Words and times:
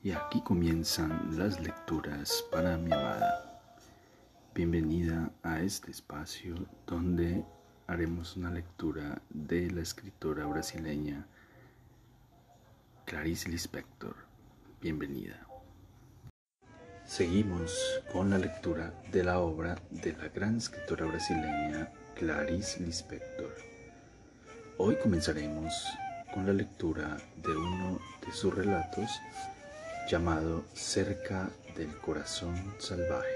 Y 0.00 0.12
aquí 0.12 0.40
comienzan 0.42 1.36
las 1.36 1.58
lecturas 1.58 2.44
para 2.52 2.76
mi 2.76 2.92
amada. 2.92 3.60
Bienvenida 4.54 5.32
a 5.42 5.60
este 5.60 5.90
espacio 5.90 6.54
donde 6.86 7.44
haremos 7.88 8.36
una 8.36 8.48
lectura 8.52 9.20
de 9.28 9.68
la 9.72 9.80
escritora 9.80 10.46
brasileña 10.46 11.26
Clarice 13.06 13.48
Lispector. 13.48 14.14
Bienvenida. 14.80 15.44
Seguimos 17.04 17.76
con 18.12 18.30
la 18.30 18.38
lectura 18.38 18.94
de 19.10 19.24
la 19.24 19.40
obra 19.40 19.82
de 19.90 20.12
la 20.12 20.28
gran 20.28 20.58
escritora 20.58 21.06
brasileña 21.06 21.90
Clarice 22.14 22.80
Lispector. 22.84 23.52
Hoy 24.76 24.96
comenzaremos 25.02 25.74
con 26.32 26.46
la 26.46 26.52
lectura 26.52 27.16
de 27.42 27.56
uno 27.56 27.98
de 28.24 28.32
sus 28.32 28.54
relatos 28.54 29.10
llamado 30.08 30.64
Cerca 30.72 31.50
del 31.76 31.94
Corazón 31.98 32.74
Salvaje. 32.78 33.28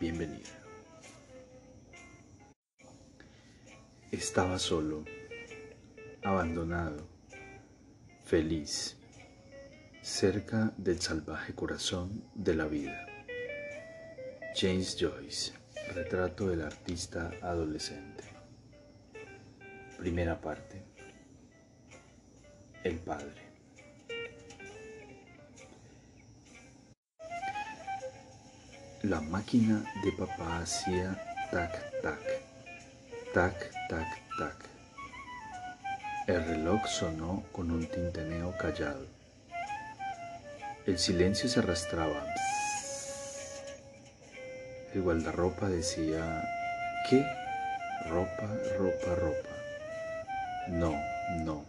Bienvenida. 0.00 0.48
Estaba 4.10 4.58
solo, 4.58 5.04
abandonado, 6.22 7.06
feliz, 8.24 8.96
cerca 10.00 10.72
del 10.78 11.02
salvaje 11.02 11.54
corazón 11.54 12.24
de 12.34 12.54
la 12.54 12.64
vida. 12.64 13.06
James 14.54 14.96
Joyce, 14.98 15.52
retrato 15.94 16.48
del 16.48 16.62
artista 16.62 17.30
adolescente. 17.42 18.24
Primera 19.98 20.40
parte. 20.40 20.82
El 22.82 22.96
Padre. 23.00 23.43
La 29.04 29.20
máquina 29.20 29.84
de 30.02 30.12
papá 30.12 30.60
hacía 30.60 31.14
tac, 31.50 32.00
tac, 32.00 32.22
tac, 33.34 33.70
tac, 33.86 34.08
tac. 34.38 34.56
El 36.26 36.42
reloj 36.42 36.86
sonó 36.86 37.44
con 37.52 37.70
un 37.70 37.86
tinteneo 37.86 38.56
callado. 38.56 39.04
El 40.86 40.98
silencio 40.98 41.50
se 41.50 41.58
arrastraba. 41.58 42.24
El 44.94 45.02
guardarropa 45.02 45.68
decía, 45.68 46.42
¿qué? 47.10 47.26
Ropa, 48.08 48.48
ropa, 48.78 49.14
ropa. 49.16 49.50
No, 50.68 50.94
no. 51.44 51.62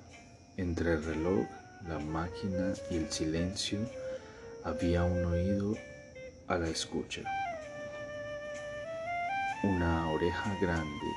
Entre 0.55 0.93
el 0.93 1.03
reloj, 1.03 1.45
la 1.85 1.99
máquina 1.99 2.73
y 2.89 2.95
el 2.95 3.11
silencio 3.11 3.79
había 4.63 5.03
un 5.03 5.25
oído 5.25 5.75
a 6.47 6.57
la 6.57 6.67
escucha. 6.67 7.21
Una 9.63 10.09
oreja 10.11 10.55
grande, 10.61 11.07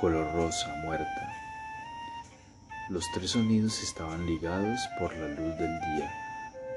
color 0.00 0.32
rosa, 0.34 0.68
muerta. 0.82 1.32
Los 2.88 3.04
tres 3.12 3.32
sonidos 3.32 3.82
estaban 3.82 4.24
ligados 4.24 4.80
por 4.98 5.14
la 5.14 5.28
luz 5.28 5.58
del 5.58 5.80
día, 5.80 6.10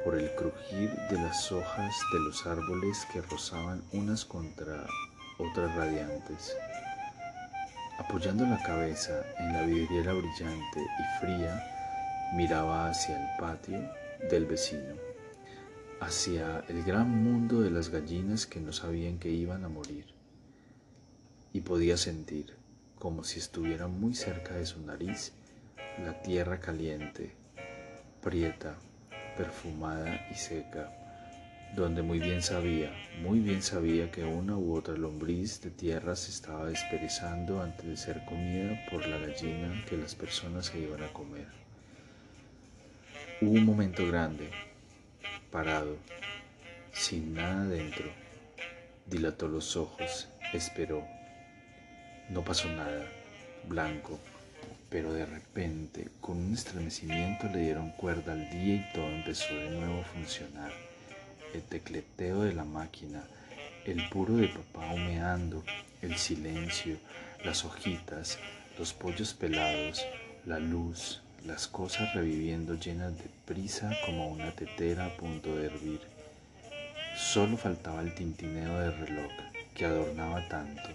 por 0.03 0.16
el 0.16 0.30
crujir 0.35 0.91
de 1.09 1.22
las 1.22 1.52
hojas 1.52 1.95
de 2.11 2.19
los 2.19 2.45
árboles 2.45 3.07
que 3.13 3.22
rozaban 3.22 3.81
unas 3.94 4.25
contra 4.25 4.85
otras 5.38 5.73
radiantes. 5.75 6.55
Apoyando 7.97 8.45
la 8.45 8.61
cabeza 8.63 9.23
en 9.38 9.53
la 9.53 9.61
vidriera 9.61 10.13
brillante 10.13 10.81
y 10.81 11.19
fría, 11.19 11.63
miraba 12.33 12.89
hacia 12.89 13.16
el 13.17 13.38
patio 13.38 13.80
del 14.30 14.45
vecino 14.45 15.08
hacia 16.00 16.64
el 16.69 16.83
gran 16.83 17.09
mundo 17.09 17.61
de 17.61 17.72
las 17.72 17.89
gallinas 17.89 18.45
que 18.45 18.61
no 18.61 18.72
sabían 18.72 19.19
que 19.19 19.30
iban 19.30 19.66
a 19.66 19.69
morir. 19.69 20.06
Y 21.52 21.61
podía 21.61 21.97
sentir, 21.97 22.53
como 22.97 23.23
si 23.23 23.40
estuviera 23.40 23.88
muy 23.88 24.13
cerca 24.13 24.56
de 24.56 24.66
su 24.66 24.81
nariz, 24.81 25.34
la 26.03 26.22
tierra 26.22 26.59
caliente, 26.59 27.34
prieta, 28.22 28.78
perfumada 29.35 30.28
y 30.31 30.35
seca, 30.35 30.96
donde 31.75 32.02
muy 32.02 32.19
bien 32.19 32.41
sabía, 32.41 32.91
muy 33.22 33.40
bien 33.40 33.62
sabía 33.62 34.09
que 34.09 34.23
una 34.23 34.57
u 34.57 34.75
otra 34.75 34.96
lombriz 34.96 35.62
de 35.62 35.69
tierra 35.69 36.16
se 36.16 36.31
estaba 36.31 36.66
desperezando 36.66 37.62
antes 37.62 37.85
de 37.85 37.97
ser 37.97 38.25
comida 38.25 38.79
por 38.90 39.06
la 39.06 39.18
gallina 39.18 39.84
que 39.88 39.97
las 39.97 40.16
personas 40.16 40.68
se 40.68 40.79
iban 40.79 41.03
a 41.03 41.13
comer. 41.13 41.47
Hubo 43.41 43.52
un 43.52 43.66
momento 43.66 44.06
grande 44.07 44.50
parado, 45.51 45.97
sin 46.93 47.33
nada 47.33 47.65
dentro. 47.65 48.05
Dilató 49.05 49.47
los 49.47 49.75
ojos, 49.75 50.27
esperó. 50.53 51.05
No 52.29 52.43
pasó 52.43 52.67
nada, 52.69 53.05
blanco, 53.67 54.19
pero 54.89 55.13
de 55.13 55.25
repente, 55.25 56.09
con 56.21 56.37
un 56.37 56.53
estremecimiento, 56.53 57.47
le 57.47 57.59
dieron 57.59 57.91
cuerda 57.91 58.33
al 58.33 58.49
día 58.49 58.75
y 58.75 58.93
todo 58.93 59.07
empezó 59.07 59.53
de 59.53 59.69
nuevo 59.71 60.01
a 60.01 60.05
funcionar. 60.05 60.71
El 61.53 61.63
tecleteo 61.63 62.41
de 62.41 62.53
la 62.53 62.63
máquina, 62.63 63.23
el 63.85 64.07
puro 64.09 64.35
de 64.35 64.49
papá 64.49 64.93
humeando, 64.93 65.63
el 66.01 66.17
silencio, 66.17 66.97
las 67.43 67.66
hojitas, 67.66 68.37
los 68.77 68.93
pollos 68.93 69.33
pelados, 69.33 70.05
la 70.45 70.59
luz, 70.59 71.21
las 71.45 71.67
cosas 71.67 72.13
reviviendo 72.13 72.75
llenas 72.75 73.17
de 73.17 73.29
prisa 73.45 73.91
como 74.05 74.27
una 74.27 74.51
tetera 74.51 75.05
a 75.05 75.17
punto 75.17 75.55
de 75.55 75.67
hervir. 75.67 76.01
Solo 77.16 77.57
faltaba 77.57 78.01
el 78.01 78.13
tintineo 78.13 78.79
del 78.79 78.97
reloj 78.97 79.31
que 79.73 79.85
adornaba 79.85 80.47
tanto. 80.47 80.89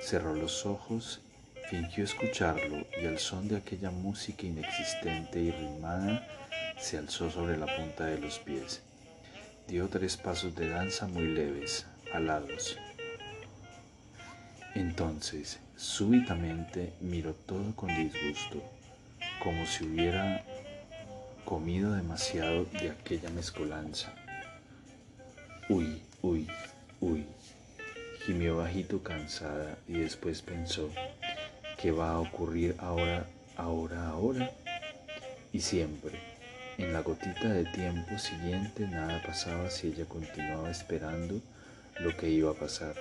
Cerró 0.00 0.34
los 0.34 0.66
ojos, 0.66 1.20
fingió 1.68 2.04
escucharlo 2.04 2.86
y 3.00 3.06
al 3.06 3.18
son 3.18 3.48
de 3.48 3.56
aquella 3.56 3.90
música 3.90 4.46
inexistente 4.46 5.40
y 5.40 5.50
rimada 5.50 6.26
se 6.78 6.98
alzó 6.98 7.30
sobre 7.30 7.56
la 7.56 7.66
punta 7.76 8.06
de 8.06 8.18
los 8.18 8.38
pies. 8.38 8.82
Dio 9.68 9.88
tres 9.88 10.16
pasos 10.16 10.54
de 10.56 10.68
danza 10.68 11.06
muy 11.06 11.26
leves, 11.28 11.86
alados. 12.12 12.76
Entonces, 14.74 15.60
súbitamente 15.76 16.92
miró 17.00 17.34
todo 17.34 17.74
con 17.76 17.88
disgusto 17.94 18.79
como 19.42 19.66
si 19.66 19.84
hubiera 19.84 20.44
comido 21.44 21.94
demasiado 21.94 22.66
de 22.66 22.90
aquella 22.90 23.30
mezcolanza. 23.30 24.12
Uy, 25.68 26.02
uy, 26.22 26.46
uy. 27.00 27.26
Gimió 28.26 28.58
bajito 28.58 29.02
cansada 29.02 29.78
y 29.88 29.94
después 29.94 30.42
pensó, 30.42 30.90
¿qué 31.80 31.90
va 31.90 32.10
a 32.10 32.20
ocurrir 32.20 32.76
ahora, 32.78 33.26
ahora, 33.56 34.08
ahora? 34.08 34.50
Y 35.52 35.60
siempre, 35.62 36.18
en 36.76 36.92
la 36.92 37.00
gotita 37.00 37.48
de 37.48 37.64
tiempo 37.64 38.18
siguiente, 38.18 38.86
nada 38.86 39.22
pasaba 39.26 39.70
si 39.70 39.88
ella 39.88 40.04
continuaba 40.04 40.70
esperando 40.70 41.40
lo 41.98 42.16
que 42.16 42.28
iba 42.28 42.50
a 42.50 42.54
pasar. 42.54 42.94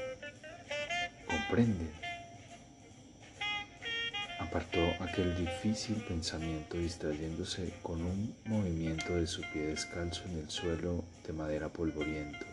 ¿Comprende? 1.28 2.09
Apartó 4.40 4.94
aquel 5.02 5.36
difícil 5.36 5.96
pensamiento 6.08 6.78
distrayéndose 6.78 7.74
con 7.84 8.02
un 8.02 8.34
movimiento 8.46 9.16
de 9.16 9.28
su 9.28 9.42
pie 9.52 9.68
descalzo 9.68 10.24
en 10.26 10.40
el 10.40 10.50
suelo 10.50 11.04
de 11.28 11.34
madera 11.34 11.70
polvoriento. 11.70 12.46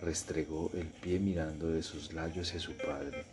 Restregó 0.00 0.70
el 0.74 0.86
pie 0.86 1.18
mirando 1.18 1.68
de 1.68 1.82
sus 1.82 2.12
layos 2.12 2.48
hacia 2.48 2.60
su 2.60 2.72
padre, 2.72 3.24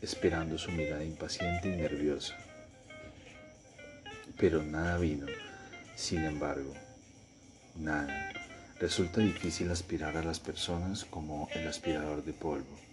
esperando 0.00 0.58
su 0.58 0.70
mirada 0.70 1.04
impaciente 1.04 1.68
y 1.68 1.76
nerviosa. 1.76 2.36
Pero 4.38 4.62
nada 4.62 4.98
vino, 4.98 5.26
sin 5.96 6.24
embargo, 6.24 6.72
nada. 7.76 8.30
Resulta 8.78 9.20
difícil 9.20 9.70
aspirar 9.70 10.16
a 10.16 10.22
las 10.22 10.40
personas 10.40 11.04
como 11.04 11.48
el 11.54 11.66
aspirador 11.66 12.24
de 12.24 12.32
polvo. 12.32 12.91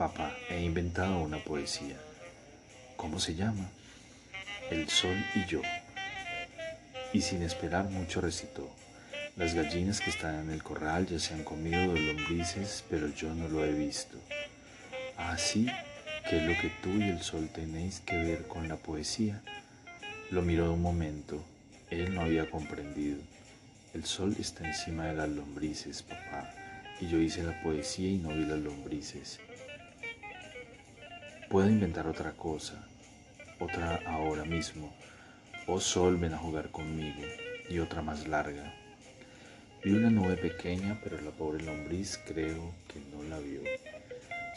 Papá, 0.00 0.34
he 0.48 0.62
inventado 0.62 1.18
una 1.18 1.44
poesía. 1.44 1.98
¿Cómo 2.96 3.20
se 3.20 3.34
llama? 3.34 3.68
El 4.70 4.88
sol 4.88 5.14
y 5.34 5.44
yo. 5.44 5.60
Y 7.12 7.20
sin 7.20 7.42
esperar 7.42 7.84
mucho 7.90 8.22
recitó. 8.22 8.66
Las 9.36 9.52
gallinas 9.52 10.00
que 10.00 10.08
están 10.08 10.36
en 10.36 10.50
el 10.52 10.62
corral 10.62 11.06
ya 11.06 11.18
se 11.18 11.34
han 11.34 11.44
comido 11.44 11.92
de 11.92 12.00
lombrices, 12.00 12.82
pero 12.88 13.08
yo 13.08 13.34
no 13.34 13.46
lo 13.48 13.62
he 13.62 13.74
visto. 13.74 14.16
Así 15.18 15.66
ah, 15.68 15.84
que 16.30 16.38
es 16.38 16.42
lo 16.44 16.58
que 16.62 16.72
tú 16.82 16.88
y 16.98 17.02
el 17.10 17.20
sol 17.20 17.50
tenéis 17.54 18.00
que 18.00 18.16
ver 18.16 18.48
con 18.48 18.68
la 18.68 18.76
poesía. 18.76 19.42
Lo 20.30 20.40
miró 20.40 20.72
un 20.72 20.80
momento. 20.80 21.44
Él 21.90 22.14
no 22.14 22.22
había 22.22 22.50
comprendido. 22.50 23.18
El 23.92 24.06
sol 24.06 24.34
está 24.40 24.66
encima 24.66 25.08
de 25.08 25.16
las 25.16 25.28
lombrices, 25.28 26.02
papá, 26.02 26.54
y 27.02 27.08
yo 27.08 27.18
hice 27.18 27.42
la 27.42 27.62
poesía 27.62 28.08
y 28.08 28.16
no 28.16 28.30
vi 28.30 28.46
las 28.46 28.60
lombrices. 28.60 29.40
Puedo 31.50 31.68
inventar 31.68 32.06
otra 32.06 32.30
cosa, 32.30 32.74
otra 33.58 34.00
ahora 34.06 34.44
mismo. 34.44 34.94
Oh 35.66 35.80
sol, 35.80 36.16
ven 36.16 36.32
a 36.32 36.38
jugar 36.38 36.70
conmigo. 36.70 37.22
y 37.68 37.80
otra 37.80 38.02
más 38.02 38.28
larga. 38.28 38.72
Vi 39.82 39.90
una 39.90 40.10
nube 40.10 40.36
pequeña, 40.36 41.00
pero 41.02 41.20
la 41.20 41.32
pobre 41.32 41.64
lombriz 41.64 42.20
creo 42.24 42.72
que 42.86 43.00
no 43.12 43.24
la 43.24 43.40
vio. 43.40 43.62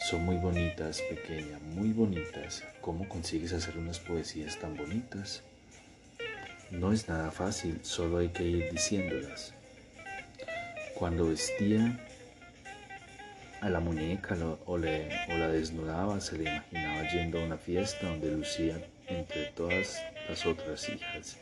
Son 0.08 0.24
muy 0.24 0.36
bonitas, 0.36 1.00
pequeña, 1.10 1.58
muy 1.58 1.92
bonitas. 1.92 2.62
¿Cómo 2.80 3.08
consigues 3.08 3.52
hacer 3.52 3.76
unas 3.76 3.98
poesías 3.98 4.56
tan 4.60 4.76
bonitas? 4.76 5.42
No 6.70 6.92
es 6.92 7.08
nada 7.08 7.32
fácil, 7.32 7.80
solo 7.82 8.18
hay 8.18 8.28
que 8.28 8.44
ir 8.44 8.70
diciéndolas. 8.70 9.52
Cuando 10.94 11.26
vestía 11.26 11.98
a 13.64 13.70
la 13.70 13.80
muñeca 13.80 14.36
o, 14.66 14.76
la 14.76 15.48
desnudaba, 15.48 16.20
se 16.20 16.36
le 16.36 16.50
imaginaba 16.50 17.08
yendo 17.08 17.40
a 17.40 17.44
una 17.44 17.56
fiesta 17.56 18.10
donde 18.10 18.30
lucía 18.30 18.76
entre 19.06 19.46
todas 19.56 20.02
las 20.28 20.44
otras 20.44 20.86
hijas. 20.90 21.38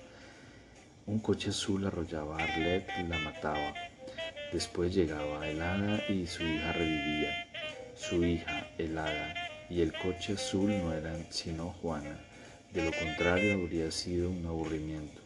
Un 1.06 1.18
coche 1.18 1.50
azul 1.50 1.84
arrollaba 1.84 2.38
a 2.38 2.44
Arlette 2.44 2.92
y 3.00 3.08
la 3.08 3.18
mataba. 3.18 3.74
Después 4.52 4.94
llegaba 4.94 5.48
el 5.48 5.60
hada 5.60 6.00
y 6.08 6.28
su 6.28 6.44
hija 6.44 6.72
revivía. 6.72 7.48
Su 7.96 8.24
hija, 8.24 8.68
el 8.78 8.96
hada, 8.96 9.34
y 9.68 9.80
el 9.80 9.92
coche 9.92 10.34
azul 10.34 10.68
no 10.68 10.92
eran 10.92 11.26
sino 11.30 11.70
Juana. 11.82 12.20
De 12.72 12.84
lo 12.84 12.92
contrario 12.92 13.54
habría 13.54 13.90
sido 13.90 14.30
un 14.30 14.46
aburrimiento. 14.46 15.20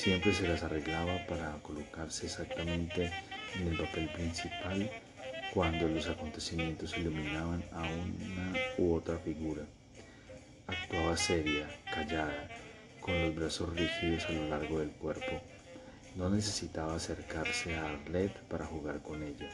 Siempre 0.00 0.34
se 0.34 0.48
las 0.48 0.64
arreglaba 0.64 1.24
para 1.28 1.52
colocarse 1.62 2.26
exactamente 2.26 3.12
en 3.54 3.68
el 3.68 3.78
papel 3.78 4.08
principal 4.08 4.90
cuando 5.54 5.88
los 5.88 6.08
acontecimientos 6.08 6.98
iluminaban 6.98 7.64
a 7.70 7.82
una 7.82 8.52
u 8.76 8.94
otra 8.94 9.18
figura. 9.18 9.62
Actuaba 10.66 11.16
seria, 11.16 11.68
callada, 11.94 12.48
con 13.00 13.22
los 13.22 13.36
brazos 13.36 13.72
rígidos 13.76 14.24
a 14.26 14.32
lo 14.32 14.48
largo 14.48 14.80
del 14.80 14.90
cuerpo. 14.90 15.40
No 16.16 16.28
necesitaba 16.28 16.96
acercarse 16.96 17.76
a 17.76 17.88
Arlette 17.88 18.36
para 18.48 18.66
jugar 18.66 19.00
con 19.00 19.22
ella. 19.22 19.48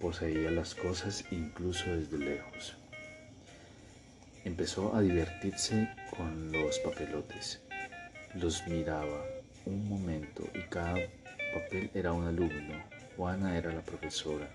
Poseía 0.00 0.50
las 0.50 0.74
cosas 0.74 1.24
incluso 1.30 1.96
desde 1.96 2.18
lejos. 2.18 2.76
Empezó 4.44 4.94
a 4.94 5.00
divertirse 5.00 5.88
con 6.14 6.52
los 6.52 6.78
papelotes. 6.80 7.62
Los 8.34 8.66
miraba 8.66 9.24
un 9.64 9.88
momento 9.88 10.44
y 10.54 10.60
cada 10.68 10.96
papel 11.54 11.90
era 11.94 12.12
un 12.12 12.26
alumno. 12.26 12.84
Juana 13.16 13.56
era 13.56 13.72
la 13.72 13.80
profesora. 13.80 14.46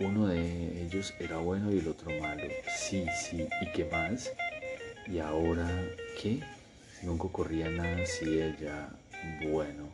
Uno 0.00 0.26
de 0.26 0.82
ellos 0.82 1.14
era 1.20 1.36
bueno 1.36 1.72
y 1.72 1.78
el 1.78 1.86
otro 1.86 2.10
malo. 2.20 2.42
Sí, 2.76 3.06
sí, 3.16 3.46
¿y 3.60 3.72
qué 3.72 3.84
más? 3.84 4.32
¿Y 5.06 5.20
ahora 5.20 5.68
qué? 6.20 6.40
Nunca 7.02 7.24
ocurría 7.24 7.70
nada 7.70 8.04
si 8.04 8.40
ella... 8.40 8.88
Bueno, 9.50 9.88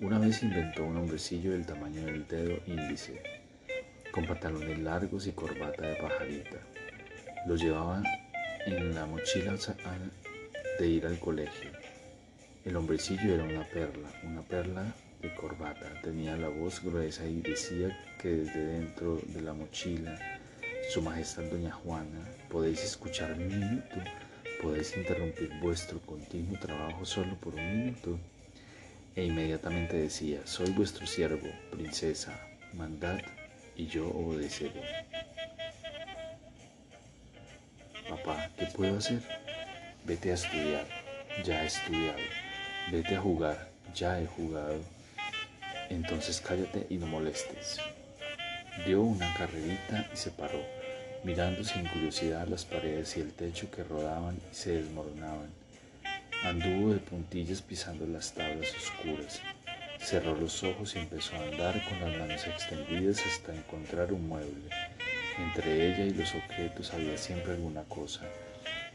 una 0.00 0.18
vez 0.18 0.42
inventó 0.42 0.84
un 0.84 0.96
hombrecillo 0.96 1.52
del 1.52 1.64
tamaño 1.64 2.04
del 2.06 2.26
dedo 2.26 2.58
índice, 2.66 3.22
con 4.10 4.26
pantalones 4.26 4.80
largos 4.80 5.28
y 5.28 5.32
corbata 5.32 5.86
de 5.86 5.94
pajarita. 5.94 6.56
Lo 7.46 7.54
llevaba 7.54 8.02
en 8.66 8.94
la 8.94 9.06
mochila 9.06 9.56
de 10.78 10.86
ir 10.88 11.06
al 11.06 11.20
colegio. 11.20 11.70
El 12.64 12.74
hombrecillo 12.74 13.34
era 13.34 13.44
una 13.44 13.62
perla, 13.62 14.08
una 14.24 14.42
perla 14.42 14.92
de 15.20 15.34
corbata. 15.34 16.00
Tenía 16.02 16.36
la 16.36 16.48
voz 16.48 16.82
gruesa 16.82 17.24
y 17.26 17.40
decía 17.40 17.96
que 18.20 18.28
desde 18.28 18.64
dentro 18.64 19.20
de 19.26 19.42
la 19.42 19.52
mochila, 19.52 20.18
Su 20.92 21.02
Majestad 21.02 21.44
Doña 21.44 21.72
Juana, 21.72 22.20
podéis 22.48 22.82
escuchar 22.82 23.32
un 23.32 23.46
minuto, 23.46 23.96
podéis 24.62 24.96
interrumpir 24.96 25.50
vuestro 25.60 26.00
continuo 26.00 26.58
trabajo 26.58 27.04
solo 27.04 27.36
por 27.36 27.54
un 27.54 27.78
minuto. 27.78 28.18
E 29.16 29.24
inmediatamente 29.24 29.96
decía, 29.96 30.40
soy 30.44 30.70
vuestro 30.70 31.06
siervo, 31.06 31.48
princesa, 31.70 32.38
mandad 32.74 33.18
y 33.76 33.86
yo 33.86 34.08
obedeceré. 34.08 34.82
Papá, 38.08 38.50
¿qué 38.56 38.66
puedo 38.66 38.98
hacer? 38.98 39.20
Vete 40.04 40.30
a 40.30 40.34
estudiar, 40.34 40.86
ya 41.44 41.62
he 41.62 41.66
estudiado. 41.66 42.18
Vete 42.90 43.16
a 43.16 43.20
jugar, 43.20 43.70
ya 43.94 44.20
he 44.20 44.26
jugado. 44.26 44.80
Entonces 45.90 46.40
cállate 46.40 46.86
y 46.88 46.96
no 46.96 47.06
molestes. 47.06 47.78
Dio 48.86 49.02
una 49.02 49.34
carrerita 49.34 50.08
y 50.12 50.16
se 50.16 50.30
paró, 50.30 50.64
mirando 51.24 51.64
sin 51.64 51.86
curiosidad 51.88 52.46
las 52.46 52.64
paredes 52.64 53.16
y 53.16 53.20
el 53.20 53.32
techo 53.32 53.70
que 53.70 53.82
rodaban 53.82 54.36
y 54.36 54.54
se 54.54 54.70
desmoronaban. 54.82 55.50
Anduvo 56.44 56.94
de 56.94 57.00
puntillas 57.00 57.60
pisando 57.60 58.06
las 58.06 58.32
tablas 58.32 58.72
oscuras. 58.74 59.42
Cerró 59.98 60.34
los 60.36 60.62
ojos 60.62 60.94
y 60.94 61.00
empezó 61.00 61.34
a 61.34 61.42
andar 61.42 61.84
con 61.86 62.00
las 62.00 62.18
manos 62.18 62.46
extendidas 62.46 63.20
hasta 63.26 63.54
encontrar 63.54 64.12
un 64.12 64.28
mueble. 64.28 64.70
Entre 65.38 65.88
ella 65.88 66.04
y 66.04 66.10
los 66.10 66.34
objetos 66.34 66.94
había 66.94 67.18
siempre 67.18 67.52
alguna 67.52 67.82
cosa, 67.82 68.22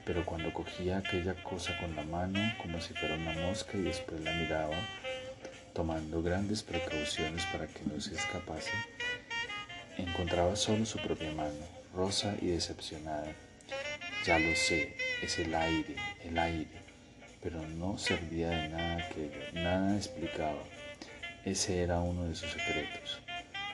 pero 0.06 0.26
cuando 0.26 0.54
cogía 0.54 0.98
aquella 0.98 1.36
cosa 1.44 1.78
con 1.80 1.96
la 1.96 2.04
mano 2.04 2.40
como 2.62 2.80
si 2.80 2.94
fuera 2.94 3.16
una 3.16 3.34
mosca 3.34 3.78
y 3.78 3.82
después 3.82 4.22
la 4.22 4.34
miraba, 4.34 4.78
tomando 5.76 6.24
grandes 6.24 6.64
precauciones 6.64 7.46
para 7.52 7.68
que 7.68 7.82
no 7.84 8.00
se 8.00 8.16
escapase, 8.16 8.72
encontraba 9.98 10.56
solo 10.56 10.86
su 10.86 10.98
propia 11.00 11.32
mano, 11.34 11.68
rosa 11.94 12.34
y 12.42 12.48
decepcionada. 12.48 13.36
Ya 14.26 14.40
lo 14.40 14.56
sé, 14.56 14.96
es 15.22 15.38
el 15.38 15.54
aire, 15.54 15.98
el 16.24 16.40
aire, 16.40 16.80
pero 17.44 17.62
no 17.68 17.98
servía 17.98 18.50
de 18.50 18.70
nada 18.70 19.06
aquello, 19.06 19.42
nada 19.54 19.98
explicaba. 19.98 20.64
Ese 21.44 21.82
era 21.84 22.00
uno 22.00 22.24
de 22.24 22.36
sus 22.36 22.52
secretos. 22.52 23.20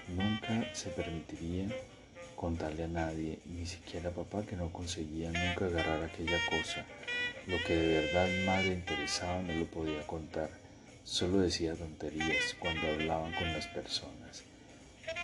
Nunca 0.08 0.74
se 0.74 0.90
permitiría 0.90 1.68
contarle 2.36 2.86
a 2.86 2.88
nadie, 2.88 3.38
ni 3.46 3.68
siquiera 3.68 4.10
a 4.10 4.14
papá, 4.14 4.44
que 4.44 4.56
no 4.56 4.74
conseguía 4.74 5.28
nunca 5.28 5.68
agarrar 5.68 6.04
aquella 6.04 6.40
cosa. 6.50 6.84
Lo 7.46 7.58
que 7.64 7.76
de 7.76 8.02
verdad 8.02 8.28
más 8.48 8.66
le 8.66 8.74
interesaba 8.74 9.44
no 9.44 9.54
lo 9.54 9.66
podía 9.68 10.02
contar. 10.08 10.50
Solo 11.04 11.40
decía 11.40 11.76
tonterías 11.76 12.56
cuando 12.60 12.88
hablaban 12.88 13.34
con 13.34 13.52
las 13.52 13.68
personas. 13.68 14.44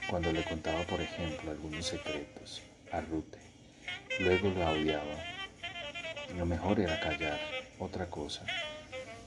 Cuando 0.09 0.31
le 0.31 0.43
contaba, 0.43 0.83
por 0.83 0.99
ejemplo, 0.99 1.51
algunos 1.51 1.85
secretos 1.85 2.61
a 2.91 3.01
Rute. 3.01 3.37
Luego 4.19 4.49
lo 4.49 4.69
odiaba. 4.69 5.23
Lo 6.35 6.45
mejor 6.45 6.79
era 6.79 6.99
callar. 6.99 7.39
Otra 7.79 8.09
cosa. 8.09 8.45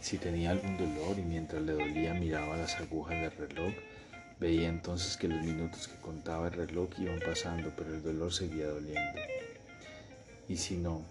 Si 0.00 0.18
tenía 0.18 0.50
algún 0.50 0.76
dolor 0.76 1.18
y 1.18 1.22
mientras 1.22 1.62
le 1.62 1.72
dolía 1.72 2.14
miraba 2.14 2.56
las 2.56 2.74
agujas 2.76 3.20
del 3.20 3.48
reloj, 3.48 3.72
veía 4.40 4.68
entonces 4.68 5.16
que 5.16 5.28
los 5.28 5.44
minutos 5.44 5.86
que 5.86 6.00
contaba 6.00 6.48
el 6.48 6.54
reloj 6.54 6.88
iban 6.98 7.20
pasando, 7.20 7.72
pero 7.76 7.94
el 7.94 8.02
dolor 8.02 8.32
seguía 8.32 8.66
doliendo. 8.66 9.20
Y 10.48 10.56
si 10.56 10.76
no, 10.76 11.04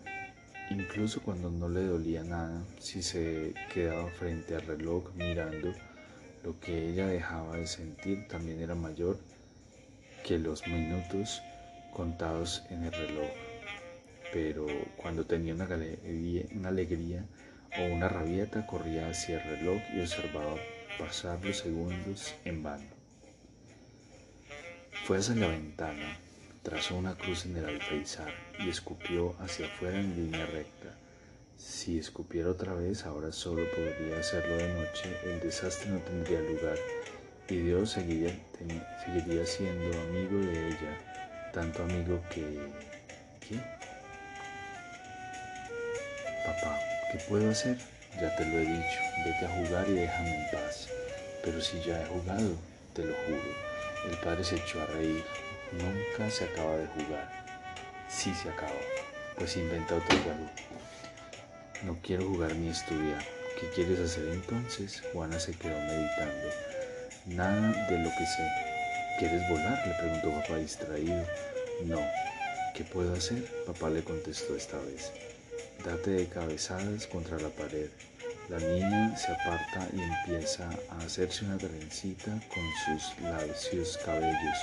Incluso 0.69 1.21
cuando 1.23 1.49
no 1.49 1.67
le 1.67 1.83
dolía 1.83 2.23
nada, 2.23 2.63
si 2.77 3.01
se 3.01 3.55
quedaba 3.73 4.07
frente 4.11 4.53
al 4.53 4.61
reloj 4.61 5.03
mirando, 5.15 5.73
lo 6.43 6.59
que 6.59 6.89
ella 6.89 7.07
dejaba 7.07 7.57
de 7.57 7.65
sentir 7.65 8.27
también 8.27 8.61
era 8.61 8.75
mayor 8.75 9.17
que 10.23 10.37
los 10.37 10.67
minutos 10.67 11.41
contados 11.91 12.63
en 12.69 12.83
el 12.83 12.91
reloj. 12.91 13.31
Pero 14.31 14.67
cuando 14.95 15.25
tenía 15.25 15.55
una, 15.55 15.65
alegría 15.65 17.25
o 17.79 17.85
una 17.85 18.07
rabieta, 18.07 18.67
corría 18.67 19.09
hacia 19.09 19.41
el 19.41 19.57
reloj 19.57 19.81
y 19.95 20.01
observaba 20.01 20.55
pasar 20.99 21.43
los 21.43 21.57
segundos 21.57 22.35
en 22.45 22.61
vano. 22.61 22.85
Fue 25.05 25.17
hacia 25.17 25.33
la 25.33 25.47
ventana 25.47 26.19
Trazó 26.63 26.95
una 26.95 27.15
cruz 27.15 27.45
en 27.45 27.55
el 27.55 27.65
alféizar 27.65 28.33
y 28.59 28.69
escupió 28.69 29.33
hacia 29.39 29.67
afuera 29.67 29.97
en 29.97 30.15
línea 30.15 30.45
recta. 30.45 30.93
Si 31.57 31.97
escupiera 31.97 32.49
otra 32.49 32.73
vez, 32.73 33.05
ahora 33.05 33.31
solo 33.31 33.63
podría 33.71 34.19
hacerlo 34.19 34.57
de 34.57 34.73
noche, 34.73 35.17
el 35.23 35.39
desastre 35.39 35.89
no 35.89 35.99
tendría 35.99 36.41
lugar 36.41 36.77
y 37.49 37.57
Dios 37.57 37.91
seguiría, 37.91 38.37
seguiría 39.05 39.45
siendo 39.45 39.99
amigo 40.01 40.39
de 40.39 40.67
ella, 40.67 40.97
tanto 41.53 41.83
amigo 41.83 42.21
que... 42.29 42.59
¿Qué? 43.39 43.55
Papá, 46.45 46.77
¿qué 47.11 47.19
puedo 47.27 47.49
hacer? 47.49 47.77
Ya 48.19 48.35
te 48.35 48.45
lo 48.45 48.59
he 48.59 48.65
dicho, 48.65 48.99
vete 49.25 49.45
a 49.45 49.65
jugar 49.65 49.89
y 49.89 49.93
déjame 49.93 50.35
en 50.35 50.51
paz. 50.51 50.89
Pero 51.43 51.61
si 51.61 51.81
ya 51.81 52.01
he 52.01 52.05
jugado, 52.05 52.55
te 52.93 53.05
lo 53.05 53.13
juro. 53.25 54.09
El 54.09 54.17
padre 54.17 54.43
se 54.43 54.57
echó 54.57 54.81
a 54.81 54.85
reír. 54.87 55.23
Nunca 55.71 56.29
se 56.31 56.45
acaba 56.45 56.77
de 56.77 56.87
jugar. 56.87 57.29
Sí 58.07 58.33
se 58.33 58.49
acaba. 58.49 58.71
Pues 59.37 59.55
inventa 59.55 59.95
otro 59.95 60.17
juego. 60.19 60.49
No 61.83 61.97
quiero 62.01 62.27
jugar 62.27 62.55
ni 62.55 62.69
estudiar. 62.69 63.23
¿Qué 63.59 63.69
quieres 63.69 63.99
hacer 63.99 64.27
entonces? 64.29 65.03
Juana 65.13 65.39
se 65.39 65.53
quedó 65.53 65.77
meditando. 65.79 66.49
Nada 67.27 67.87
de 67.87 67.99
lo 67.99 68.09
que 68.09 68.25
sé. 68.25 68.49
¿Quieres 69.19 69.47
volar? 69.49 69.87
le 69.87 69.93
preguntó 69.93 70.41
papá 70.41 70.57
distraído. 70.57 71.23
No. 71.85 71.99
¿Qué 72.73 72.83
puedo 72.83 73.13
hacer? 73.13 73.43
Papá 73.65 73.89
le 73.89 74.03
contestó 74.03 74.55
esta 74.55 74.77
vez. 74.79 75.11
Date 75.85 76.11
de 76.11 76.27
cabezadas 76.27 77.05
contra 77.07 77.37
la 77.37 77.49
pared. 77.49 77.89
La 78.49 78.57
niña 78.57 79.15
se 79.15 79.31
aparta 79.31 79.87
y 79.93 80.01
empieza 80.01 80.69
a 80.89 80.97
hacerse 81.05 81.45
una 81.45 81.57
trencita 81.57 82.31
con 82.49 82.63
sus 82.85 83.21
lacios 83.21 83.99
cabellos. 84.03 84.57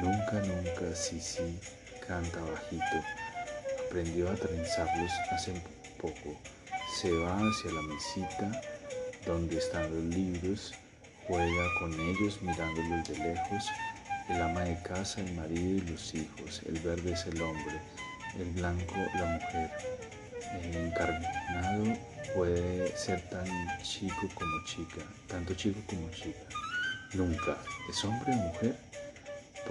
Nunca, 0.00 0.40
nunca, 0.40 0.94
sí, 0.94 1.20
sí, 1.20 1.58
canta 2.06 2.40
bajito. 2.40 3.06
Aprendió 3.86 4.30
a 4.30 4.34
trenzarlos 4.34 5.12
hace 5.30 5.52
poco. 6.00 6.36
Se 7.00 7.10
va 7.12 7.36
hacia 7.36 7.72
la 7.72 7.82
mesita 7.82 8.60
donde 9.26 9.58
están 9.58 9.82
los 9.82 10.14
libros, 10.14 10.72
juega 11.26 11.64
con 11.78 11.92
ellos 11.92 12.40
mirándolos 12.42 13.08
de 13.08 13.18
lejos. 13.18 13.66
El 14.28 14.40
ama 14.40 14.62
de 14.62 14.80
casa, 14.82 15.20
el 15.20 15.34
marido 15.34 15.84
y 15.84 15.90
los 15.90 16.14
hijos. 16.14 16.62
El 16.66 16.78
verde 16.80 17.12
es 17.12 17.26
el 17.26 17.40
hombre, 17.42 17.80
el 18.38 18.50
blanco 18.50 18.94
la 19.14 19.26
mujer. 19.26 19.70
El 20.52 20.76
encarnado 20.76 21.98
puede 22.34 22.96
ser 22.96 23.20
tan 23.28 23.46
chico 23.82 24.28
como 24.34 24.64
chica, 24.64 25.02
tanto 25.28 25.54
chico 25.54 25.80
como 25.86 26.10
chica. 26.10 26.40
Nunca 27.14 27.58
es 27.90 28.04
hombre 28.04 28.32
o 28.32 28.36
mujer, 28.36 28.76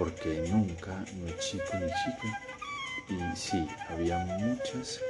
porque 0.02 0.48
nunca 0.50 0.90
no 1.14 1.30
chico 1.38 1.74
ni 1.74 1.86
chica. 1.86 2.40
Y 3.08 3.36
sí, 3.36 3.68
había 3.88 4.18
muchas 4.18 5.00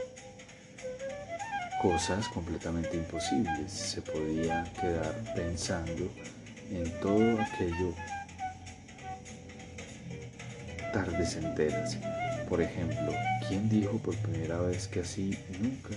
cosas 1.80 2.28
completamente 2.28 2.98
imposibles. 2.98 3.72
Se 3.72 4.02
podía 4.02 4.70
quedar 4.78 5.14
pensando 5.34 6.10
en 6.70 7.00
todo 7.00 7.40
aquello 7.40 7.94
tardes 10.92 11.36
enteras. 11.36 11.96
Por 12.46 12.60
ejemplo, 12.60 13.14
¿quién 13.48 13.70
dijo 13.70 13.96
por 13.96 14.14
primera 14.16 14.58
vez 14.58 14.88
que 14.88 15.00
así 15.00 15.38
nunca? 15.58 15.96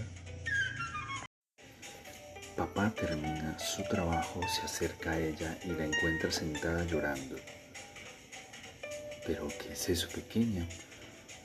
Papá 2.55 2.93
termina 2.95 3.59
su 3.59 3.83
trabajo, 3.89 4.39
se 4.47 4.61
acerca 4.61 5.11
a 5.11 5.19
ella 5.19 5.57
y 5.65 5.71
la 5.71 5.83
encuentra 5.83 6.31
sentada 6.31 6.85
llorando. 6.85 7.35
¿Pero 9.25 9.47
qué 9.47 9.73
es 9.73 9.89
eso, 9.89 10.07
pequeña? 10.09 10.67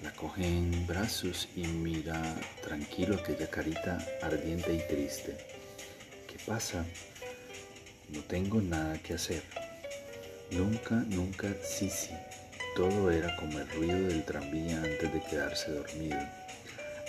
La 0.03 0.13
coge 0.13 0.45
en 0.47 0.87
brazos 0.87 1.49
y 1.57 1.67
mira 1.67 2.35
tranquilo 2.63 3.17
aquella 3.17 3.49
carita 3.49 3.99
ardiente 4.21 4.75
y 4.75 4.87
triste. 4.87 5.35
¿Qué 6.27 6.37
pasa? 6.47 6.85
No 8.11 8.21
tengo 8.25 8.61
nada 8.61 8.99
que 8.99 9.15
hacer. 9.15 9.43
Nunca, 10.51 10.97
nunca, 11.09 11.55
sí, 11.63 11.89
sí. 11.89 12.11
Todo 12.77 13.11
era 13.11 13.35
como 13.37 13.59
el 13.59 13.69
ruido 13.71 14.09
del 14.09 14.25
tranvía 14.25 14.77
antes 14.77 15.13
de 15.13 15.23
quedarse 15.23 15.71
dormido, 15.71 16.19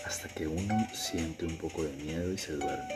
hasta 0.06 0.30
que 0.30 0.48
uno 0.48 0.88
siente 0.94 1.46
un 1.46 1.58
poco 1.58 1.84
de 1.84 1.92
miedo 1.94 2.32
y 2.32 2.38
se 2.38 2.54
duerme. 2.54 2.96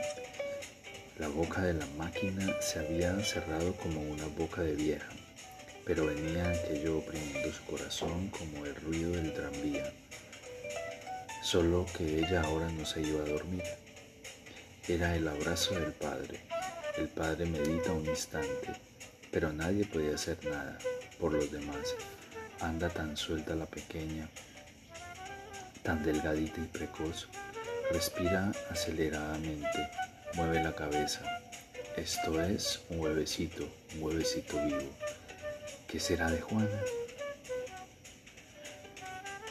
La 1.17 1.27
boca 1.27 1.61
de 1.61 1.73
la 1.73 1.85
máquina 1.97 2.53
se 2.61 2.79
había 2.79 3.19
cerrado 3.23 3.73
como 3.75 4.01
una 4.01 4.25
boca 4.27 4.61
de 4.61 4.75
vieja, 4.75 5.07
pero 5.85 6.07
venía 6.07 6.49
aquello 6.49 6.97
oprimiendo 6.97 7.53
su 7.53 7.63
corazón 7.65 8.29
como 8.29 8.65
el 8.65 8.75
ruido 8.75 9.11
del 9.11 9.33
tranvía. 9.33 9.93
Solo 11.43 11.85
que 11.95 12.19
ella 12.19 12.41
ahora 12.41 12.67
no 12.69 12.85
se 12.85 13.01
iba 13.01 13.21
a 13.21 13.29
dormir. 13.29 13.63
Era 14.87 15.15
el 15.15 15.27
abrazo 15.27 15.75
del 15.75 15.93
padre. 15.93 16.41
El 16.97 17.07
padre 17.07 17.45
medita 17.45 17.93
un 17.93 18.05
instante, 18.05 18.73
pero 19.31 19.53
nadie 19.53 19.85
podía 19.85 20.15
hacer 20.15 20.43
nada 20.45 20.77
por 21.19 21.33
los 21.33 21.51
demás. 21.51 21.95
Anda 22.59 22.89
tan 22.89 23.15
suelta 23.15 23.53
la 23.53 23.65
pequeña, 23.65 24.27
tan 25.83 26.03
delgadita 26.03 26.61
y 26.61 26.65
precoz. 26.65 27.27
Respira 27.91 28.51
aceleradamente 28.71 29.89
Mueve 30.35 30.61
la 30.61 30.75
cabeza. 30.75 31.21
Esto 31.95 32.41
es 32.41 32.81
un 32.89 32.99
huevecito, 32.99 33.69
un 33.95 34.03
huevecito 34.03 34.61
vivo. 34.65 34.91
¿Qué 35.87 35.99
será 35.99 36.29
de 36.31 36.41
Juana? 36.41 36.81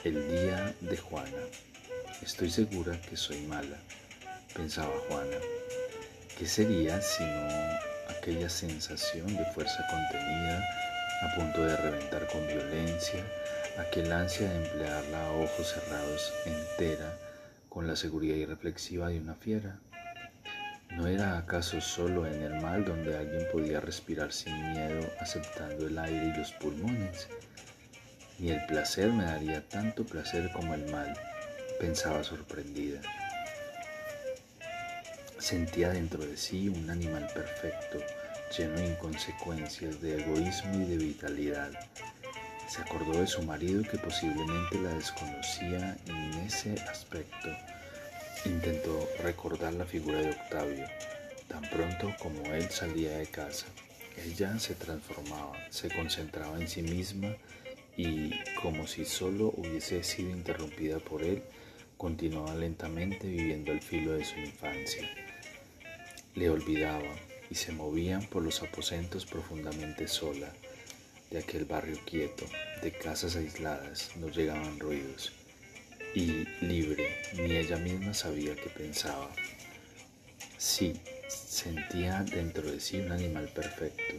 El 0.03 0.29
día 0.29 0.75
de 0.81 0.97
Juana. 0.97 1.43
Estoy 2.23 2.51
segura 2.51 3.01
que 3.09 3.17
soy 3.17 3.41
mala, 3.43 3.77
pensaba 4.53 4.93
Juana. 5.09 5.37
¿Qué 6.37 6.47
sería 6.47 7.01
si 7.01 7.23
no 7.25 7.49
aquella 8.19 8.49
sensación 8.49 9.29
de 9.37 9.45
fuerza 9.53 9.87
contenida, 9.89 10.63
a 11.23 11.35
punto 11.37 11.65
de 11.65 11.77
reventar 11.77 12.27
con 12.27 12.47
violencia, 12.47 13.25
aquel 13.79 14.11
ansia 14.13 14.51
de 14.51 14.67
emplearla 14.67 15.27
a 15.27 15.33
ojos 15.33 15.69
cerrados 15.69 16.33
entera, 16.45 17.17
con 17.69 17.87
la 17.87 17.95
seguridad 17.95 18.37
irreflexiva 18.37 19.09
de 19.09 19.21
una 19.21 19.37
fiera? 19.37 19.79
¿No 20.95 21.09
era 21.09 21.37
acaso 21.37 21.81
solo 21.81 22.25
en 22.25 22.41
el 22.41 22.63
mal 22.63 22.85
donde 22.85 23.17
alguien 23.17 23.49
podía 23.51 23.81
respirar 23.81 24.33
sin 24.33 24.55
miedo 24.73 25.11
aceptando 25.19 25.89
el 25.89 25.99
aire 25.99 26.27
y 26.27 26.39
los 26.39 26.53
pulmones? 26.53 27.27
Ni 28.39 28.51
el 28.51 28.65
placer 28.67 29.11
me 29.11 29.25
daría 29.25 29.69
tanto 29.69 30.05
placer 30.05 30.53
como 30.53 30.73
el 30.73 30.89
mal, 30.93 31.13
pensaba 31.81 32.23
sorprendida. 32.23 33.01
Sentía 35.39 35.91
dentro 35.91 36.25
de 36.25 36.37
sí 36.37 36.69
un 36.69 36.89
animal 36.89 37.27
perfecto, 37.35 37.99
lleno 38.57 38.75
de 38.75 38.87
inconsecuencias, 38.87 40.01
de 40.01 40.23
egoísmo 40.23 40.77
y 40.77 40.85
de 40.91 40.97
vitalidad. 40.97 41.71
Se 42.69 42.83
acordó 42.83 43.21
de 43.21 43.27
su 43.27 43.43
marido 43.43 43.83
que 43.83 43.99
posiblemente 43.99 44.81
la 44.81 44.95
desconocía 44.95 45.97
en 46.07 46.35
ese 46.35 46.81
aspecto 46.89 47.51
Intentó 48.47 49.09
recordar 49.23 49.73
la 49.73 49.87
figura 49.87 50.19
de 50.19 50.31
Octavio. 50.31 50.87
Tan 51.49 51.63
pronto 51.71 52.15
como 52.19 52.45
él 52.53 52.69
salía 52.69 53.17
de 53.17 53.27
casa, 53.27 53.67
ella 54.23 54.59
se 54.59 54.75
transformaba, 54.75 55.55
se 55.71 55.89
concentraba 55.89 56.61
en 56.61 56.69
sí 56.69 56.83
misma 56.83 57.35
y, 57.97 58.33
como 58.61 58.87
si 58.87 59.07
solo 59.07 59.55
hubiese 59.57 60.03
sido 60.05 60.31
interrumpida 60.31 60.99
por 60.99 61.23
él, 61.23 61.43
continuaba 61.97 62.55
lentamente 62.55 63.27
viviendo 63.29 63.73
al 63.73 63.81
filo 63.81 64.13
de 64.13 64.27
su 64.27 64.39
infancia. 64.39 65.09
Le 66.35 66.51
olvidaba 66.51 67.15
y 67.51 67.55
se 67.55 67.73
movían 67.73 68.27
por 68.27 68.43
los 68.43 68.63
aposentos 68.63 69.25
profundamente 69.25 70.07
sola. 70.07 70.53
De 71.31 71.39
aquel 71.39 71.65
barrio 71.65 71.99
quieto, 72.05 72.45
de 72.83 72.93
casas 72.93 73.37
aisladas, 73.37 74.11
no 74.17 74.29
llegaban 74.29 74.79
ruidos 74.79 75.33
y 76.15 76.47
libre, 76.61 77.23
ni 77.35 77.57
ella 77.57 77.77
misma 77.77 78.15
sabía 78.15 78.55
qué 78.55 78.71
pensaba. 78.71 79.29
Sí, 80.57 81.01
sentía 81.29 82.23
dentro 82.23 82.71
de 82.71 82.81
sí 82.81 83.01
un 83.01 83.13
animal 83.13 83.49
perfecto. 83.49 84.15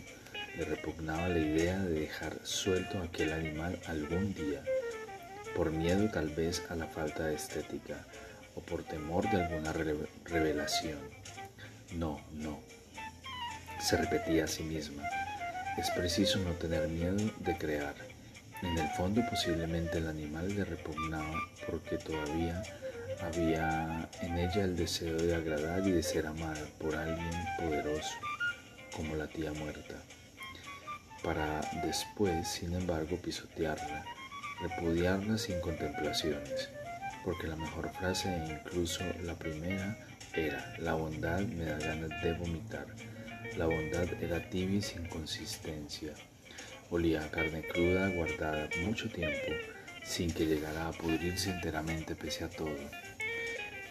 Le 0.57 0.65
repugnaba 0.65 1.27
la 1.29 1.39
idea 1.39 1.79
de 1.79 2.01
dejar 2.01 2.37
suelto 2.43 2.99
a 2.99 3.05
aquel 3.05 3.33
animal 3.33 3.79
algún 3.87 4.33
día, 4.33 4.63
por 5.55 5.71
miedo 5.71 6.09
tal 6.11 6.29
vez 6.29 6.63
a 6.69 6.75
la 6.75 6.87
falta 6.87 7.27
de 7.27 7.35
estética 7.35 8.05
o 8.55 8.61
por 8.61 8.83
temor 8.83 9.29
de 9.29 9.43
alguna 9.43 9.73
revelación. 10.25 10.99
No, 11.93 12.21
no, 12.33 12.59
se 13.81 13.97
repetía 13.97 14.45
a 14.45 14.47
sí 14.47 14.63
misma. 14.63 15.03
Es 15.77 15.89
preciso 15.91 16.39
no 16.39 16.51
tener 16.53 16.87
miedo 16.87 17.17
de 17.39 17.57
crear 17.57 17.95
en 18.61 18.77
el 18.77 18.87
fondo 18.89 19.21
posiblemente 19.29 19.97
el 19.97 20.07
animal 20.07 20.53
le 20.55 20.65
repugnaba 20.65 21.39
porque 21.69 21.97
todavía 21.97 22.63
había 23.21 24.09
en 24.21 24.37
ella 24.37 24.63
el 24.63 24.75
deseo 24.75 25.17
de 25.17 25.35
agradar 25.35 25.87
y 25.87 25.91
de 25.91 26.03
ser 26.03 26.27
amada 26.27 26.65
por 26.79 26.95
alguien 26.95 27.31
poderoso 27.59 28.15
como 28.95 29.15
la 29.15 29.27
tía 29.27 29.51
muerta, 29.51 29.95
para 31.23 31.61
después, 31.83 32.47
sin 32.47 32.73
embargo, 32.73 33.17
pisotearla, 33.17 34.05
repudiarla 34.61 35.37
sin 35.37 35.59
contemplaciones, 35.59 36.69
porque 37.25 37.47
la 37.47 37.57
mejor 37.57 37.91
frase 37.93 38.29
e 38.29 38.53
incluso 38.53 39.03
la 39.23 39.35
primera 39.35 39.97
era, 40.33 40.75
la 40.79 40.93
bondad 40.93 41.41
me 41.41 41.65
da 41.65 41.77
ganas 41.79 42.21
de 42.23 42.33
vomitar, 42.33 42.85
la 43.57 43.65
bondad 43.65 44.07
era 44.21 44.49
tibia 44.49 44.79
y 44.79 44.81
sin 44.81 45.07
consistencia. 45.07 46.13
Olía 46.91 47.23
a 47.23 47.31
carne 47.31 47.63
cruda 47.63 48.09
guardada 48.09 48.69
mucho 48.83 49.09
tiempo 49.09 49.51
sin 50.03 50.31
que 50.31 50.45
llegara 50.45 50.87
a 50.87 50.91
pudrirse 50.91 51.49
enteramente 51.49 52.15
pese 52.15 52.43
a 52.43 52.49
todo. 52.49 52.77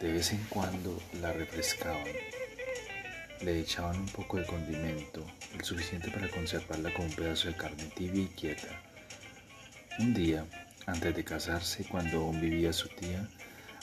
De 0.01 0.13
vez 0.13 0.33
en 0.33 0.45
cuando 0.49 1.03
la 1.21 1.33
refrescaban, 1.33 2.07
le 3.41 3.61
echaban 3.61 3.99
un 3.99 4.09
poco 4.09 4.39
de 4.39 4.47
condimento, 4.47 5.27
el 5.55 5.65
suficiente 5.65 6.11
para 6.11 6.31
conservarla 6.31 6.95
con 6.95 7.07
un 7.07 7.15
pedazo 7.15 7.49
de 7.49 7.57
carne 7.57 7.91
tibia 7.97 8.23
y 8.23 8.29
quieta. 8.29 8.81
Un 9.99 10.15
día, 10.15 10.47
antes 10.87 11.17
de 11.17 11.25
casarse, 11.25 11.85
cuando 11.85 12.19
aún 12.19 12.41
vivía 12.41 12.73
su 12.73 12.89
tía, 12.89 13.29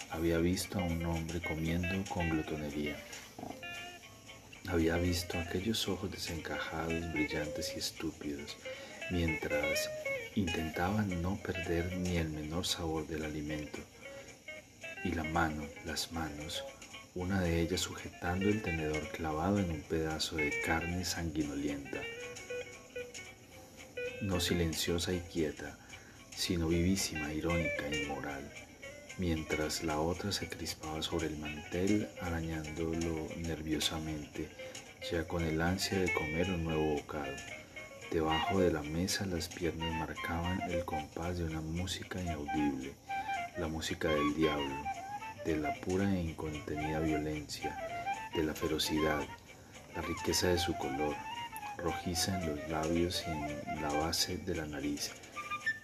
había 0.09 0.37
visto 0.37 0.79
a 0.79 0.83
un 0.83 1.05
hombre 1.05 1.41
comiendo 1.41 2.03
con 2.09 2.29
glotonería. 2.29 2.95
Había 4.67 4.95
visto 4.97 5.37
aquellos 5.37 5.87
ojos 5.87 6.11
desencajados, 6.11 7.11
brillantes 7.11 7.73
y 7.75 7.79
estúpidos, 7.79 8.57
mientras 9.11 9.89
intentaban 10.35 11.21
no 11.21 11.37
perder 11.43 11.97
ni 11.97 12.17
el 12.17 12.29
menor 12.29 12.65
sabor 12.65 13.05
del 13.07 13.25
alimento. 13.25 13.79
Y 15.03 15.11
la 15.11 15.23
mano, 15.23 15.63
las 15.85 16.11
manos, 16.11 16.63
una 17.13 17.41
de 17.41 17.59
ellas 17.59 17.81
sujetando 17.81 18.45
el 18.47 18.61
tenedor 18.61 19.09
clavado 19.09 19.59
en 19.59 19.69
un 19.69 19.81
pedazo 19.81 20.37
de 20.37 20.53
carne 20.65 21.03
sanguinolienta, 21.03 21.99
no 24.21 24.39
silenciosa 24.39 25.11
y 25.11 25.19
quieta, 25.19 25.77
sino 26.35 26.69
vivísima, 26.69 27.33
irónica, 27.33 27.87
inmoral, 27.93 28.49
mientras 29.17 29.83
la 29.83 29.99
otra 29.99 30.31
se 30.31 30.47
crispaba 30.47 31.01
sobre 31.01 31.27
el 31.27 31.37
mantel 31.37 32.07
arañándolo 32.21 33.27
nerviosamente, 33.37 34.49
ya 35.11 35.27
con 35.27 35.43
el 35.43 35.61
ansia 35.61 35.99
de 35.99 36.13
comer 36.13 36.49
un 36.51 36.63
nuevo 36.63 36.95
bocado. 36.95 37.35
Debajo 38.11 38.59
de 38.59 38.73
la 38.73 38.81
mesa 38.81 39.25
las 39.25 39.47
piernas 39.47 39.89
marcaban 39.93 40.61
el 40.69 40.83
compás 40.83 41.37
de 41.37 41.45
una 41.45 41.61
música 41.61 42.19
inaudible, 42.21 42.93
la 43.57 43.69
música 43.69 44.09
del 44.09 44.35
diablo, 44.35 44.83
de 45.45 45.55
la 45.55 45.73
pura 45.75 46.13
e 46.13 46.19
incontenida 46.19 46.99
violencia, 46.99 47.73
de 48.35 48.43
la 48.43 48.53
ferocidad, 48.53 49.23
la 49.95 50.01
riqueza 50.01 50.49
de 50.49 50.57
su 50.57 50.77
color, 50.77 51.15
rojiza 51.77 52.37
en 52.37 52.49
los 52.49 52.69
labios 52.69 53.23
y 53.25 53.31
en 53.31 53.81
la 53.81 53.93
base 53.93 54.35
de 54.39 54.55
la 54.55 54.65
nariz, 54.65 55.13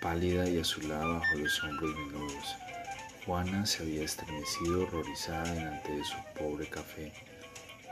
pálida 0.02 0.50
y 0.50 0.60
azulada 0.60 1.06
bajo 1.06 1.36
los 1.38 1.64
hombros 1.64 1.96
menudos. 1.96 2.58
Juana 3.26 3.66
se 3.66 3.84
había 3.84 4.04
estremecido 4.04 4.84
horrorizada 4.84 5.54
delante 5.54 5.94
de 5.94 6.04
su 6.04 6.18
pobre 6.38 6.68
café, 6.68 7.14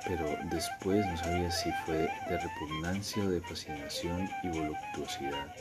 pero 0.08 0.38
después 0.52 1.06
no 1.06 1.18
sabía 1.18 1.52
si 1.52 1.72
fue 1.86 2.10
de 2.30 2.38
repugnancia 2.40 3.24
o 3.24 3.30
de 3.30 3.42
fascinación 3.42 4.30
y 4.44 4.50
voluptuosidad. 4.50 5.56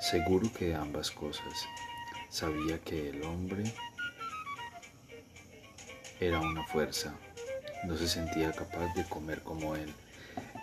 Seguro 0.00 0.50
que 0.52 0.68
de 0.68 0.74
ambas 0.74 1.10
cosas. 1.10 1.66
Sabía 2.30 2.78
que 2.78 3.10
el 3.10 3.22
hombre 3.22 3.64
era 6.20 6.40
una 6.40 6.64
fuerza. 6.64 7.14
No 7.84 7.96
se 7.96 8.08
sentía 8.08 8.52
capaz 8.52 8.94
de 8.94 9.04
comer 9.04 9.42
como 9.42 9.76
él. 9.76 9.92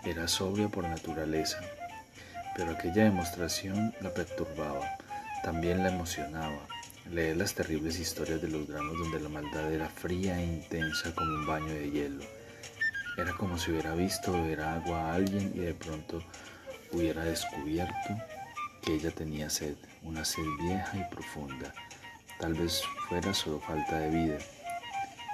Era 0.04 0.28
sobria 0.28 0.68
por 0.68 0.84
naturaleza. 0.84 1.60
Pero 2.56 2.72
aquella 2.72 3.04
demostración 3.04 3.94
la 4.02 4.14
perturbaba. 4.14 4.98
También 5.44 5.84
la 5.84 5.90
emocionaba. 5.90 6.68
Leer 7.10 7.38
las 7.38 7.54
terribles 7.54 8.00
historias 8.00 8.42
de 8.42 8.48
los 8.48 8.68
dramas 8.68 8.98
donde 8.98 9.20
la 9.20 9.30
maldad 9.30 9.72
era 9.72 9.88
fría 9.88 10.40
e 10.40 10.46
intensa 10.46 11.14
como 11.16 11.32
un 11.32 11.48
baño 11.48 11.74
de 11.74 11.90
hielo. 11.90 12.41
Era 13.18 13.34
como 13.34 13.58
si 13.58 13.72
hubiera 13.72 13.94
visto 13.94 14.32
beber 14.32 14.62
agua 14.62 15.00
a 15.00 15.16
alguien 15.16 15.52
y 15.56 15.60
de 15.60 15.74
pronto 15.74 16.24
hubiera 16.92 17.24
descubierto 17.24 18.10
que 18.82 18.96
ella 18.96 19.12
tenía 19.12 19.50
sed, 19.50 19.76
una 20.04 20.26
sed 20.26 20.46
vieja 20.62 20.98
y 20.98 21.14
profunda. 21.14 21.74
Tal 22.40 22.54
vez 22.54 22.82
fuera 23.10 23.34
solo 23.34 23.60
falta 23.60 24.00
de 24.00 24.10
vida 24.10 24.38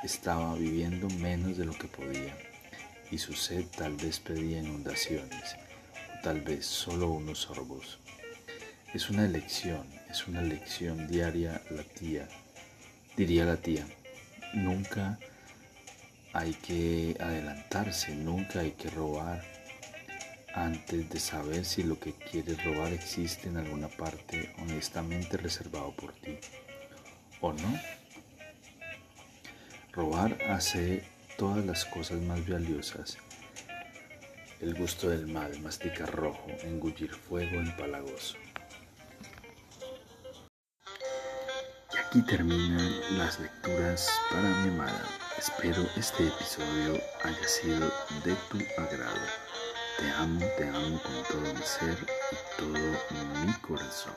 estaba 0.03 0.55
viviendo 0.55 1.07
menos 1.19 1.57
de 1.57 1.65
lo 1.65 1.73
que 1.73 1.87
podía 1.87 2.37
y 3.09 3.17
su 3.17 3.33
sed 3.33 3.65
tal 3.77 3.95
vez 3.95 4.19
pedía 4.19 4.59
inundaciones 4.59 5.55
tal 6.27 6.41
vez 6.41 6.65
solo 6.65 7.07
unos 7.09 7.39
sorbos. 7.39 7.99
Es 8.93 9.09
una 9.09 9.25
elección, 9.25 9.87
es 10.09 10.27
una 10.27 10.41
lección 10.41 11.07
diaria 11.07 11.61
la 11.69 11.83
tía, 11.83 12.27
diría 13.15 13.45
la 13.45 13.55
tía. 13.57 13.85
Nunca 14.53 15.19
hay 16.33 16.53
que 16.53 17.17
adelantarse, 17.19 18.15
nunca 18.15 18.59
hay 18.59 18.71
que 18.71 18.89
robar 18.89 19.43
antes 20.53 21.09
de 21.09 21.19
saber 21.19 21.65
si 21.65 21.83
lo 21.83 21.99
que 21.99 22.13
quieres 22.13 22.63
robar 22.63 22.91
existe 22.91 23.47
en 23.47 23.57
alguna 23.57 23.87
parte 23.89 24.53
honestamente 24.57 25.37
reservado 25.37 25.91
por 25.91 26.13
ti 26.13 26.39
o 27.41 27.53
no. 27.53 27.79
Robar 29.91 30.37
hace 30.49 31.07
todas 31.37 31.63
las 31.65 31.85
cosas 31.85 32.19
más 32.21 32.47
valiosas. 32.47 33.17
El 34.59 34.73
gusto 34.73 35.09
del 35.09 35.27
mal, 35.27 35.59
masticar 35.61 36.11
rojo, 36.11 36.47
engullir 36.63 37.11
fuego 37.11 37.59
empalagoso. 37.59 38.35
Y 41.93 41.97
aquí 41.97 42.21
terminan 42.23 43.17
las 43.17 43.39
lecturas 43.39 44.09
para 44.31 44.49
mi 44.49 44.69
amada. 44.69 45.16
Espero 45.37 45.87
este 45.95 46.27
episodio 46.27 46.99
haya 47.23 47.47
sido 47.47 47.91
de 48.23 48.35
tu 48.49 48.57
agrado. 48.81 49.21
Te 49.99 50.09
amo, 50.09 50.39
te 50.57 50.67
amo 50.67 50.99
con 51.03 51.23
todo 51.29 51.53
mi 51.53 51.61
ser 51.61 51.95
y 52.31 52.59
todo 52.59 53.45
mi 53.45 53.53
corazón. 53.61 54.13